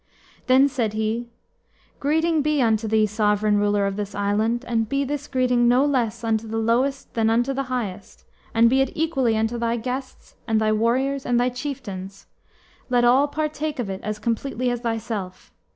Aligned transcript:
Then 0.47 0.67
said 0.67 0.93
he, 0.93 1.29
"Greeting 1.99 2.41
be 2.41 2.59
unto 2.59 2.87
thee, 2.87 3.05
sovereign 3.05 3.59
ruler 3.59 3.85
of 3.85 3.97
this 3.97 4.15
island, 4.15 4.65
and 4.67 4.89
be 4.89 5.03
this 5.03 5.27
greeting 5.27 5.67
no 5.67 5.85
less 5.85 6.23
unto 6.23 6.47
the 6.47 6.57
lowest 6.57 7.13
than 7.13 7.29
unto 7.29 7.53
the 7.53 7.61
highest, 7.69 8.25
and 8.51 8.67
be 8.67 8.81
it 8.81 8.89
equally 8.95 9.37
unto 9.37 9.59
thy 9.59 9.77
guests, 9.77 10.37
and 10.47 10.59
thy 10.59 10.71
warriors, 10.71 11.23
and 11.23 11.39
thy 11.39 11.49
chieftains; 11.49 12.25
let 12.89 13.05
all 13.05 13.27
partake 13.27 13.77
of 13.77 13.91
it 13.91 14.01
as 14.03 14.17
completely 14.17 14.71
as 14.71 14.79
thyself. 14.79 15.53